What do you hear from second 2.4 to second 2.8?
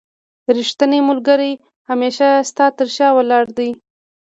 ستا